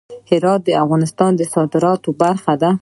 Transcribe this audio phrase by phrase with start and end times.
[0.29, 2.71] هرات د افغانستان د صادراتو برخه ده.